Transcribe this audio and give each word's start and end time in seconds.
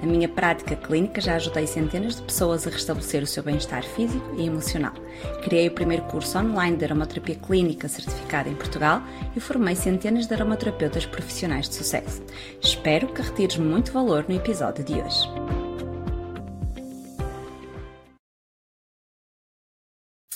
Na 0.00 0.06
minha 0.06 0.28
prática 0.28 0.76
clínica 0.76 1.20
já 1.20 1.34
ajudei 1.34 1.66
centenas 1.66 2.14
de 2.14 2.22
pessoas 2.22 2.64
a 2.64 2.70
restabelecer 2.70 3.20
o 3.20 3.26
seu 3.26 3.42
bem-estar 3.42 3.82
físico 3.82 4.32
e 4.36 4.46
emocional. 4.46 4.92
Criei 5.42 5.66
o 5.66 5.74
primeiro 5.74 6.04
curso 6.04 6.38
online 6.38 6.76
de 6.76 6.84
aromaterapia 6.84 7.34
clínica 7.34 7.88
certificado 7.88 8.48
em 8.48 8.54
Portugal 8.54 9.02
e 9.34 9.40
formei 9.40 9.74
centenas 9.74 10.28
de 10.28 10.34
aromaterapeutas 10.34 11.04
profissionais 11.04 11.68
de 11.68 11.74
sucesso. 11.74 12.22
Espero 12.62 13.12
que 13.12 13.22
retires 13.22 13.56
muito 13.56 13.90
valor 13.90 14.24
no 14.28 14.36
episódio 14.36 14.84
de 14.84 14.94
hoje. 14.94 15.28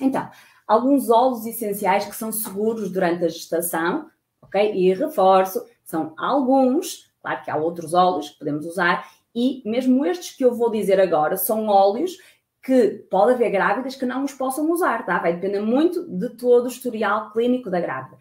Então, 0.00 0.30
alguns 0.68 1.10
óleos 1.10 1.44
essenciais 1.44 2.04
que 2.04 2.14
são 2.14 2.30
seguros 2.30 2.92
durante 2.92 3.24
a 3.24 3.28
gestação, 3.28 4.08
ok? 4.40 4.72
E 4.72 4.94
reforço, 4.94 5.66
são 5.82 6.14
alguns, 6.16 7.10
claro 7.20 7.42
que 7.42 7.50
há 7.50 7.56
outros 7.56 7.92
óleos 7.92 8.30
que 8.30 8.38
podemos 8.38 8.64
usar, 8.64 9.17
e 9.38 9.62
mesmo 9.64 10.04
estes 10.04 10.36
que 10.36 10.44
eu 10.44 10.52
vou 10.52 10.68
dizer 10.68 10.98
agora 10.98 11.36
são 11.36 11.68
óleos 11.68 12.18
que 12.60 13.06
pode 13.08 13.34
haver 13.34 13.50
grávidas 13.50 13.94
que 13.94 14.04
não 14.04 14.24
os 14.24 14.32
possam 14.32 14.68
usar, 14.72 15.06
tá? 15.06 15.16
Vai 15.20 15.32
depender 15.34 15.60
muito 15.60 16.04
de 16.08 16.30
todo 16.30 16.64
o 16.64 16.68
historial 16.68 17.30
clínico 17.30 17.70
da 17.70 17.80
grávida. 17.80 18.18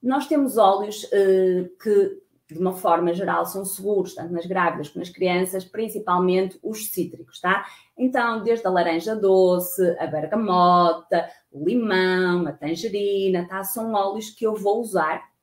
Nós 0.00 0.28
temos 0.28 0.56
óleos 0.56 1.02
uh, 1.04 1.68
que, 1.82 2.22
de 2.48 2.58
uma 2.60 2.72
forma 2.72 3.12
geral, 3.12 3.44
são 3.46 3.64
seguros, 3.64 4.14
tanto 4.14 4.32
nas 4.32 4.46
grávidas 4.46 4.88
como 4.90 5.00
nas 5.00 5.12
crianças, 5.12 5.64
principalmente 5.64 6.56
os 6.62 6.86
cítricos, 6.92 7.40
tá? 7.40 7.66
Então, 7.98 8.44
desde 8.44 8.64
a 8.64 8.70
laranja 8.70 9.16
doce, 9.16 9.96
a 9.98 10.06
bergamota, 10.06 11.28
o 11.50 11.64
limão, 11.66 12.46
a 12.46 12.52
tangerina, 12.52 13.48
tá? 13.48 13.64
São 13.64 13.92
óleos 13.92 14.30
que 14.30 14.46
eu 14.46 14.54
vou 14.54 14.80
usar 14.80 15.33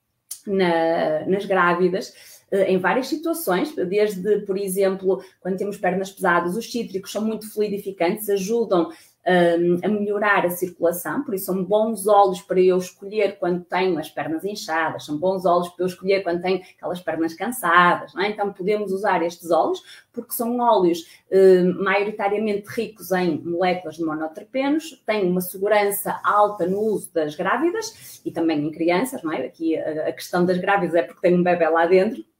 na, 0.45 1.25
nas 1.25 1.45
grávidas 1.45 2.13
eh, 2.51 2.71
em 2.71 2.77
várias 2.77 3.07
situações, 3.07 3.73
desde, 3.75 4.39
por 4.39 4.57
exemplo, 4.57 5.23
quando 5.39 5.57
temos 5.57 5.77
pernas 5.77 6.11
pesadas, 6.11 6.55
os 6.55 6.71
cítricos 6.71 7.11
são 7.11 7.23
muito 7.23 7.51
fluidificantes, 7.51 8.29
ajudam 8.29 8.91
um, 9.27 9.79
a 9.83 9.87
melhorar 9.87 10.45
a 10.45 10.49
circulação, 10.49 11.23
por 11.23 11.33
isso 11.33 11.45
são 11.45 11.63
bons 11.63 12.07
óleos 12.07 12.41
para 12.41 12.59
eu 12.59 12.77
escolher 12.77 13.37
quando 13.37 13.63
tenho 13.63 13.99
as 13.99 14.09
pernas 14.09 14.43
inchadas, 14.43 15.05
são 15.05 15.17
bons 15.17 15.45
óleos 15.45 15.69
para 15.69 15.83
eu 15.83 15.87
escolher 15.87 16.23
quando 16.23 16.41
tenho 16.41 16.61
aquelas 16.77 16.99
pernas 16.99 17.33
cansadas, 17.33 18.15
é? 18.15 18.29
então 18.29 18.51
podemos 18.51 18.91
usar 18.91 19.21
estes 19.21 19.51
óleos 19.51 19.83
porque 20.11 20.33
são 20.33 20.59
óleos 20.59 20.99
uh, 21.31 21.83
maioritariamente 21.83 22.67
ricos 22.67 23.11
em 23.11 23.39
moléculas 23.39 23.95
de 23.95 24.03
monoterpenos, 24.03 25.01
têm 25.05 25.29
uma 25.29 25.41
segurança 25.41 26.19
alta 26.23 26.65
no 26.67 26.79
uso 26.79 27.13
das 27.13 27.35
grávidas 27.35 28.21
e 28.25 28.31
também 28.31 28.65
em 28.65 28.71
crianças, 28.71 29.23
não 29.23 29.31
é? 29.31 29.45
Aqui 29.45 29.77
a, 29.77 30.09
a 30.09 30.11
questão 30.11 30.45
das 30.45 30.57
grávidas 30.57 30.95
é 30.95 31.03
porque 31.03 31.21
tem 31.21 31.35
um 31.35 31.43
bebê 31.43 31.67
lá 31.69 31.85
dentro, 31.85 32.21
eh, 32.21 32.30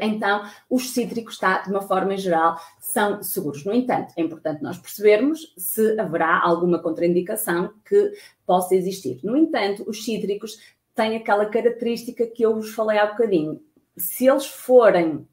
então, 0.00 0.44
os 0.68 0.90
cítricos, 0.90 1.38
tá, 1.38 1.62
de 1.62 1.70
uma 1.70 1.82
forma 1.82 2.16
geral, 2.16 2.58
são 2.78 3.22
seguros. 3.22 3.64
No 3.64 3.72
entanto, 3.72 4.12
é 4.16 4.22
importante 4.22 4.62
nós 4.62 4.78
percebermos 4.78 5.52
se 5.56 5.98
haverá 5.98 6.40
alguma 6.42 6.78
contraindicação 6.78 7.72
que 7.84 8.12
possa 8.46 8.74
existir. 8.74 9.20
No 9.22 9.36
entanto, 9.36 9.84
os 9.88 10.04
cítricos 10.04 10.58
têm 10.94 11.16
aquela 11.16 11.46
característica 11.46 12.26
que 12.26 12.42
eu 12.42 12.54
vos 12.54 12.74
falei 12.74 12.98
há 12.98 13.06
bocadinho. 13.06 13.60
Se 13.96 14.26
eles 14.26 14.46
forem 14.46 15.12
eh, 15.18 15.26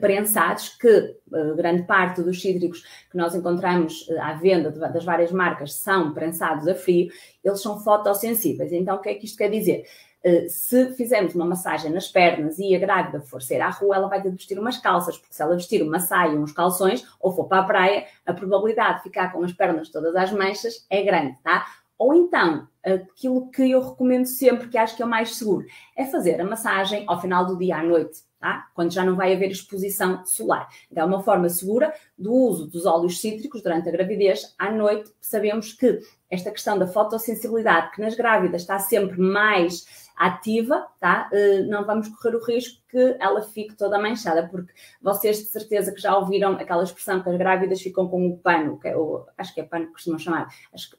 prensados, 0.00 0.70
que 0.70 1.16
uh, 1.32 1.54
grande 1.56 1.84
parte 1.84 2.22
dos 2.22 2.40
cítricos 2.40 2.82
que 3.10 3.16
nós 3.16 3.34
encontramos 3.34 4.06
uh, 4.08 4.20
à 4.20 4.34
venda 4.34 4.70
das 4.70 5.04
várias 5.04 5.32
marcas 5.32 5.74
são 5.74 6.12
prensados 6.12 6.66
a 6.68 6.74
frio, 6.74 7.10
eles 7.42 7.60
são 7.60 7.80
fotossensíveis. 7.80 8.72
Então, 8.72 8.96
o 8.96 9.00
que 9.00 9.08
é 9.08 9.14
que 9.14 9.24
isto 9.24 9.38
quer 9.38 9.50
dizer? 9.50 9.84
Eh, 10.22 10.48
se 10.48 10.92
fizermos 10.92 11.34
uma 11.34 11.46
massagem 11.46 11.90
nas 11.90 12.06
pernas 12.06 12.58
e 12.58 12.74
a 12.74 12.78
grávida 12.78 13.20
for 13.22 13.40
sair 13.40 13.62
à 13.62 13.70
rua, 13.70 13.96
ela 13.96 14.08
vai 14.08 14.20
ter 14.20 14.30
de 14.30 14.36
vestir 14.36 14.58
umas 14.58 14.76
calças, 14.76 15.16
porque 15.16 15.34
se 15.34 15.42
ela 15.42 15.56
vestir 15.56 15.82
uma 15.82 15.98
saia 15.98 16.32
e 16.32 16.38
uns 16.38 16.52
calções, 16.52 17.06
ou 17.18 17.32
for 17.34 17.46
para 17.46 17.60
a 17.60 17.64
praia, 17.64 18.06
a 18.26 18.34
probabilidade 18.34 18.98
de 18.98 19.04
ficar 19.04 19.32
com 19.32 19.42
as 19.42 19.52
pernas 19.52 19.88
todas 19.88 20.14
às 20.14 20.30
manchas 20.30 20.84
é 20.90 21.02
grande, 21.02 21.38
tá? 21.42 21.66
Ou 21.98 22.14
então, 22.14 22.68
aquilo 22.84 23.50
que 23.50 23.70
eu 23.70 23.80
recomendo 23.80 24.26
sempre, 24.26 24.68
que 24.68 24.78
acho 24.78 24.96
que 24.96 25.02
é 25.02 25.06
o 25.06 25.08
mais 25.08 25.36
seguro, 25.36 25.66
é 25.96 26.04
fazer 26.06 26.40
a 26.40 26.44
massagem 26.44 27.04
ao 27.06 27.20
final 27.20 27.46
do 27.46 27.58
dia 27.58 27.78
à 27.78 27.82
noite, 27.82 28.22
tá? 28.40 28.68
Quando 28.74 28.92
já 28.92 29.04
não 29.04 29.14
vai 29.14 29.34
haver 29.34 29.50
exposição 29.50 30.24
solar. 30.24 30.68
Então, 30.90 31.04
é 31.04 31.06
uma 31.06 31.22
forma 31.22 31.48
segura 31.48 31.92
do 32.18 32.32
uso 32.32 32.66
dos 32.66 32.86
óleos 32.86 33.20
cítricos 33.20 33.62
durante 33.62 33.88
a 33.88 33.92
gravidez. 33.92 34.54
À 34.58 34.72
noite, 34.72 35.12
sabemos 35.20 35.72
que 35.72 36.00
esta 36.30 36.50
questão 36.50 36.78
da 36.78 36.86
fotossensibilidade, 36.86 37.92
que 37.92 38.00
nas 38.00 38.14
grávidas 38.14 38.62
está 38.62 38.78
sempre 38.78 39.20
mais 39.20 40.09
ativa, 40.20 40.86
tá? 41.00 41.30
Uh, 41.32 41.66
não 41.70 41.82
vamos 41.86 42.08
correr 42.08 42.36
o 42.36 42.44
risco 42.44 42.78
que 42.90 43.16
ela 43.18 43.40
fique 43.40 43.74
toda 43.74 43.98
manchada, 43.98 44.46
porque 44.46 44.70
vocês 45.00 45.38
de 45.38 45.44
certeza 45.46 45.94
que 45.94 46.00
já 46.00 46.14
ouviram 46.14 46.52
aquela 46.52 46.82
expressão 46.82 47.22
que 47.22 47.30
as 47.30 47.38
grávidas 47.38 47.80
ficam 47.80 48.06
com 48.06 48.28
o 48.28 48.36
pano, 48.36 48.78
que 48.78 48.88
é 48.88 48.94
o, 48.94 49.24
acho 49.38 49.54
que 49.54 49.62
é 49.62 49.64
pano 49.64 49.86
que 49.86 49.92
costumam 49.92 50.18
chamar, 50.18 50.48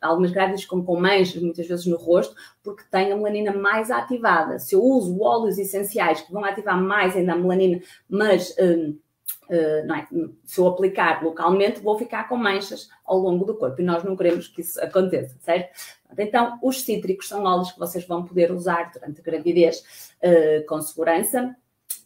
algumas 0.02 0.32
grávidas 0.32 0.64
ficam 0.64 0.84
com 0.84 1.00
manchas 1.00 1.40
muitas 1.40 1.68
vezes 1.68 1.86
no 1.86 1.98
rosto, 1.98 2.36
porque 2.64 2.84
têm 2.90 3.12
a 3.12 3.16
melanina 3.16 3.54
mais 3.54 3.92
ativada. 3.92 4.58
Se 4.58 4.74
eu 4.74 4.82
uso 4.82 5.22
óleos 5.22 5.60
essenciais 5.60 6.22
que 6.22 6.34
vão 6.34 6.44
ativar 6.44 6.82
mais 6.82 7.16
ainda 7.16 7.34
a 7.34 7.38
melanina, 7.38 7.80
mas 8.10 8.56
uh, 8.58 8.98
é? 9.52 10.08
se 10.46 10.60
eu 10.60 10.68
aplicar 10.68 11.22
localmente, 11.24 11.82
vou 11.82 11.98
ficar 11.98 12.28
com 12.30 12.38
manchas 12.38 12.90
ao 13.06 13.18
longo 13.18 13.44
do 13.44 13.56
corpo 13.56 13.82
e 13.82 13.86
nós 13.86 14.04
não 14.04 14.16
queremos 14.16 14.48
que 14.48 14.62
isso 14.62 14.82
aconteça, 14.82 15.38
certo? 15.42 15.78
Então, 16.18 16.60
os 16.62 16.82
cítricos 16.82 17.28
são 17.28 17.44
óleos 17.44 17.72
que 17.72 17.80
vocês 17.80 18.06
vão 18.06 18.24
poder 18.24 18.52
usar 18.52 18.92
durante 18.92 19.22
a 19.22 19.24
gravidez 19.24 19.84
uh, 20.24 20.66
com 20.68 20.82
segurança. 20.82 21.56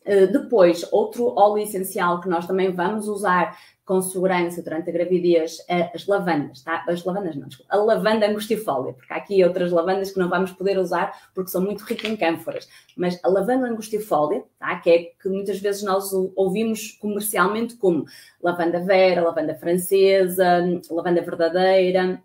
Uh, 0.05 0.31
depois, 0.31 0.87
outro 0.91 1.33
óleo 1.35 1.63
essencial 1.63 2.21
que 2.21 2.29
nós 2.29 2.45
também 2.45 2.71
vamos 2.71 3.07
usar 3.07 3.57
com 3.85 4.01
segurança 4.01 4.63
durante 4.63 4.89
a 4.89 4.93
gravidez 4.93 5.63
é 5.69 5.91
as 5.93 6.07
lavandas, 6.07 6.63
tá? 6.63 6.83
As 6.87 7.03
lavandas 7.03 7.35
não, 7.35 7.47
desculpa, 7.47 7.73
a 7.73 7.77
lavanda 7.77 8.27
angustifólia, 8.27 8.93
porque 8.93 9.13
há 9.13 9.17
aqui 9.17 9.43
outras 9.43 9.71
lavandas 9.71 10.11
que 10.11 10.17
não 10.17 10.27
vamos 10.27 10.51
poder 10.51 10.79
usar 10.79 11.13
porque 11.35 11.51
são 11.51 11.61
muito 11.61 11.83
ricas 11.83 12.09
em 12.09 12.17
cânforas. 12.17 12.67
Mas 12.97 13.19
a 13.23 13.29
lavanda 13.29 13.67
angustifólia, 13.67 14.43
tá? 14.57 14.75
Que 14.79 14.89
é 14.89 15.03
que 15.21 15.29
muitas 15.29 15.59
vezes 15.59 15.83
nós 15.83 16.11
ouvimos 16.35 16.93
comercialmente 16.93 17.75
como 17.75 18.05
lavanda 18.41 18.79
vera, 18.79 19.21
lavanda 19.21 19.53
francesa, 19.53 20.63
lavanda 20.89 21.21
verdadeira, 21.21 22.19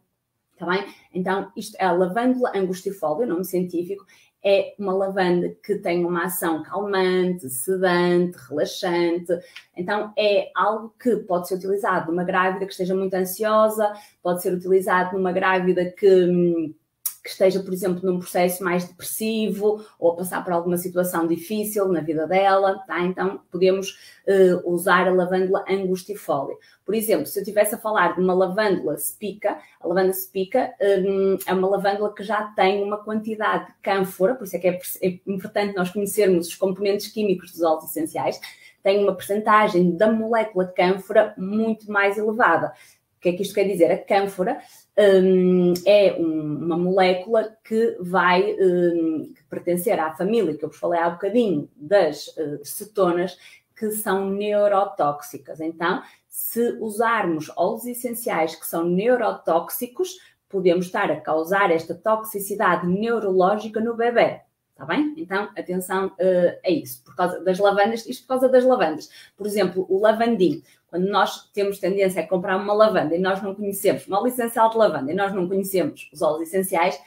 tá 0.60 0.66
bem? 0.66 0.86
Então, 1.12 1.50
isto 1.56 1.74
é 1.80 1.86
a 1.86 1.92
lavândula 1.92 2.52
angustifólia, 2.54 3.26
nome 3.26 3.46
científico, 3.46 4.04
é 4.44 4.74
uma 4.78 4.92
lavanda 4.92 5.54
que 5.64 5.76
tem 5.76 6.04
uma 6.04 6.24
ação 6.24 6.62
calmante, 6.62 7.48
sedante, 7.48 8.38
relaxante. 8.48 9.32
Então, 9.76 10.12
é 10.18 10.50
algo 10.54 10.94
que 11.00 11.16
pode 11.16 11.48
ser 11.48 11.54
utilizado 11.56 12.10
numa 12.10 12.24
grávida 12.24 12.66
que 12.66 12.72
esteja 12.72 12.94
muito 12.94 13.14
ansiosa, 13.14 13.92
pode 14.22 14.42
ser 14.42 14.52
utilizado 14.52 15.16
numa 15.16 15.32
grávida 15.32 15.90
que 15.90 16.24
hum, 16.26 16.74
que 17.22 17.28
esteja, 17.28 17.60
por 17.60 17.72
exemplo, 17.72 18.00
num 18.04 18.18
processo 18.18 18.64
mais 18.64 18.84
depressivo 18.84 19.84
ou 19.98 20.12
a 20.12 20.16
passar 20.16 20.42
por 20.42 20.52
alguma 20.52 20.76
situação 20.78 21.26
difícil 21.26 21.88
na 21.88 22.00
vida 22.00 22.26
dela, 22.26 22.78
tá? 22.86 23.00
Então, 23.00 23.40
podemos 23.50 23.90
uh, 24.26 24.70
usar 24.70 25.06
a 25.06 25.12
lavândula 25.12 25.64
angustifólia. 25.68 26.56
Por 26.84 26.94
exemplo, 26.94 27.26
se 27.26 27.38
eu 27.38 27.42
estivesse 27.42 27.74
a 27.74 27.78
falar 27.78 28.14
de 28.14 28.20
uma 28.20 28.32
lavândula 28.32 28.96
spica, 28.96 29.58
a 29.80 29.86
lavanda 29.86 30.12
spica 30.12 30.74
um, 30.80 31.36
é 31.46 31.52
uma 31.52 31.68
lavândula 31.68 32.14
que 32.14 32.22
já 32.22 32.42
tem 32.56 32.82
uma 32.82 32.98
quantidade 33.04 33.66
de 33.66 33.72
cânfora, 33.82 34.34
por 34.34 34.44
isso 34.44 34.56
é 34.56 34.58
que 34.58 34.68
é, 34.68 34.80
é 35.02 35.20
importante 35.26 35.76
nós 35.76 35.90
conhecermos 35.90 36.48
os 36.48 36.56
componentes 36.56 37.08
químicos 37.08 37.52
dos 37.52 37.62
óleos 37.62 37.84
essenciais, 37.84 38.40
tem 38.82 39.02
uma 39.02 39.14
percentagem 39.14 39.94
da 39.94 40.10
molécula 40.10 40.66
cânfora 40.66 41.34
muito 41.36 41.90
mais 41.92 42.16
elevada. 42.16 42.72
O 43.18 43.20
que 43.20 43.28
é 43.28 43.32
que 43.34 43.42
isto 43.42 43.54
quer 43.54 43.64
dizer? 43.64 43.92
A 43.92 43.98
cânfora 43.98 44.58
um, 45.00 45.72
é 45.86 46.14
um, 46.18 46.64
uma 46.64 46.76
molécula 46.76 47.56
que 47.64 47.96
vai 48.00 48.54
um, 48.60 49.32
pertencer 49.48 49.98
à 49.98 50.14
família 50.14 50.56
que 50.56 50.64
eu 50.64 50.68
vos 50.68 50.78
falei 50.78 51.00
há 51.00 51.08
bocadinho 51.08 51.68
das 51.74 52.28
uh, 52.28 52.60
cetonas 52.62 53.38
que 53.74 53.90
são 53.92 54.28
neurotóxicas. 54.28 55.58
Então, 55.60 56.02
se 56.28 56.76
usarmos 56.80 57.50
óleos 57.56 57.86
essenciais 57.86 58.54
que 58.54 58.66
são 58.66 58.84
neurotóxicos, 58.84 60.18
podemos 60.48 60.86
estar 60.86 61.10
a 61.10 61.20
causar 61.20 61.70
esta 61.70 61.94
toxicidade 61.94 62.86
neurológica 62.86 63.80
no 63.80 63.96
bebê. 63.96 64.42
Está 64.72 64.84
bem? 64.84 65.14
Então, 65.16 65.44
atenção 65.56 66.06
uh, 66.06 66.58
a 66.64 66.70
isso, 66.70 67.04
por 67.04 67.14
causa 67.14 67.40
das 67.44 67.58
lavandas, 67.58 68.06
isto 68.06 68.22
por 68.22 68.28
causa 68.28 68.48
das 68.48 68.64
lavandas. 68.64 69.10
Por 69.36 69.46
exemplo, 69.46 69.86
o 69.88 69.98
lavandim. 69.98 70.62
Quando 70.90 71.08
nós 71.08 71.48
temos 71.52 71.78
tendência 71.78 72.22
a 72.22 72.26
comprar 72.26 72.56
uma 72.56 72.74
lavanda 72.74 73.14
e 73.14 73.18
nós 73.18 73.40
não 73.42 73.54
conhecemos, 73.54 74.06
uma 74.06 74.26
essencial 74.28 74.68
de 74.70 74.76
lavanda, 74.76 75.12
e 75.12 75.14
nós 75.14 75.32
não 75.32 75.48
conhecemos 75.48 76.10
os 76.12 76.20
óleos 76.20 76.48
essenciais, 76.48 77.00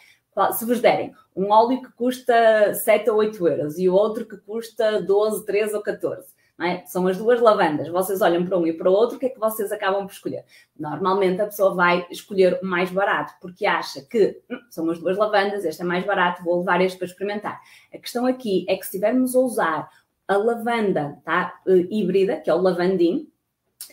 se 0.53 0.65
vos 0.65 0.80
derem 0.80 1.13
um 1.35 1.51
óleo 1.51 1.81
que 1.81 1.91
custa 1.91 2.74
7 2.74 3.09
ou 3.09 3.18
8 3.18 3.47
euros 3.47 3.77
e 3.77 3.88
o 3.88 3.94
outro 3.94 4.25
que 4.25 4.38
custa 4.38 5.01
12, 5.01 5.45
13 5.45 5.75
ou 5.75 5.81
14, 5.81 6.33
é? 6.62 6.85
São 6.85 7.07
as 7.07 7.18
duas 7.18 7.41
lavandas. 7.41 7.89
Vocês 7.89 8.21
olham 8.21 8.45
para 8.45 8.57
um 8.57 8.65
e 8.65 8.74
para 8.74 8.89
o 8.89 8.94
outro, 8.94 9.18
o 9.18 9.19
que 9.19 9.25
é 9.25 9.30
que 9.30 9.39
vocês 9.39 9.71
acabam 9.71 10.06
por 10.06 10.13
escolher? 10.13 10.45
Normalmente 10.77 11.41
a 11.41 11.45
pessoa 11.45 11.74
vai 11.74 12.06
escolher 12.12 12.59
o 12.62 12.65
mais 12.65 12.91
barato, 12.91 13.33
porque 13.41 13.65
acha 13.65 14.01
que 14.01 14.41
hum, 14.50 14.59
são 14.69 14.89
as 14.89 15.00
duas 15.00 15.18
lavandas, 15.18 15.65
este 15.65 15.81
é 15.81 15.86
mais 15.86 16.06
barato, 16.06 16.44
vou 16.44 16.59
levar 16.59 16.79
este 16.81 16.97
para 16.97 17.07
experimentar. 17.07 17.59
A 17.94 17.97
questão 17.97 18.25
aqui 18.25 18.65
é 18.69 18.75
que 18.75 18.83
se 18.83 18.89
estivermos 18.95 19.36
a 19.36 19.39
usar 19.39 19.89
a 20.27 20.38
lavanda 20.38 21.19
tá, 21.25 21.59
uh, 21.68 21.71
híbrida, 21.91 22.38
que 22.38 22.50
é 22.50 22.53
o 22.53 22.62
lavandim, 22.62 23.29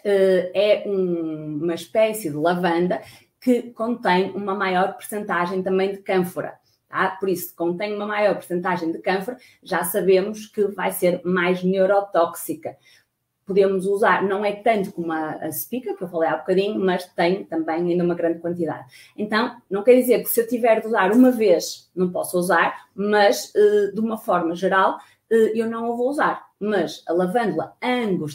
é 0.04 0.84
um, 0.86 1.60
uma 1.62 1.74
espécie 1.74 2.30
de 2.30 2.36
lavanda 2.36 3.00
que 3.40 3.62
contém 3.72 4.30
uma 4.32 4.54
maior 4.54 4.94
percentagem 4.96 5.62
também 5.62 5.92
de 5.92 5.98
cânfora. 5.98 6.60
Tá? 6.90 7.16
Por 7.20 7.28
isso, 7.28 7.54
contém 7.54 7.94
uma 7.94 8.06
maior 8.06 8.34
porcentagem 8.34 8.90
de 8.90 8.98
câncer, 8.98 9.36
já 9.62 9.84
sabemos 9.84 10.46
que 10.46 10.66
vai 10.66 10.90
ser 10.90 11.20
mais 11.24 11.62
neurotóxica. 11.62 12.76
Podemos 13.46 13.86
usar, 13.86 14.22
não 14.24 14.44
é 14.44 14.52
tanto 14.52 14.92
como 14.92 15.12
a, 15.12 15.30
a 15.34 15.52
spica, 15.52 15.96
que 15.96 16.02
eu 16.02 16.08
falei 16.08 16.28
há 16.28 16.36
bocadinho, 16.36 16.78
mas 16.78 17.06
tem 17.14 17.44
também 17.44 17.76
ainda 17.76 18.04
uma 18.04 18.14
grande 18.14 18.40
quantidade. 18.40 18.86
Então, 19.16 19.56
não 19.70 19.82
quer 19.82 19.94
dizer 19.94 20.20
que 20.20 20.28
se 20.28 20.40
eu 20.40 20.48
tiver 20.48 20.80
de 20.80 20.88
usar 20.88 21.12
uma 21.12 21.30
vez, 21.30 21.90
não 21.94 22.10
posso 22.10 22.36
usar, 22.38 22.86
mas 22.94 23.52
uh, 23.54 23.94
de 23.94 24.00
uma 24.00 24.18
forma 24.18 24.54
geral, 24.54 24.98
uh, 25.32 25.34
eu 25.54 25.68
não 25.68 25.90
o 25.90 25.96
vou 25.96 26.08
usar. 26.10 26.44
Mas 26.60 27.02
a 27.08 27.12
lavândula 27.12 27.74
Angus. 27.82 28.34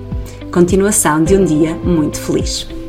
Continuação 0.51 1.23
de 1.23 1.33
um 1.33 1.45
dia 1.45 1.73
muito 1.75 2.19
feliz. 2.19 2.80